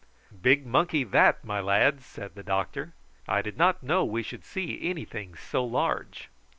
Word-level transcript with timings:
"Big 0.41 0.65
monkey 0.65 1.03
that, 1.03 1.43
my 1.45 1.59
lads," 1.59 2.03
said 2.07 2.33
the 2.33 2.41
doctor. 2.41 2.95
"I 3.27 3.43
did 3.43 3.55
not 3.55 3.83
know 3.83 4.03
we 4.03 4.23
should 4.23 4.43
see 4.43 4.89
anything 4.89 5.35
so 5.35 5.63
large." 5.63 6.27